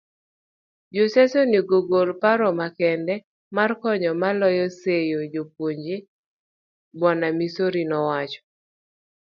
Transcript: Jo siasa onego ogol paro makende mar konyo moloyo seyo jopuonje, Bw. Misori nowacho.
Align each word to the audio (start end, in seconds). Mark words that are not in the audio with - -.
Jo 0.95 1.03
siasa 1.13 1.37
onego 1.45 1.73
ogol 1.81 2.09
paro 2.21 2.47
makende 2.59 3.15
mar 3.55 3.69
konyo 3.81 4.11
moloyo 4.21 4.65
seyo 4.79 5.19
jopuonje, 5.33 5.97
Bw. 6.99 7.03
Misori 7.39 7.83
nowacho. 7.91 8.41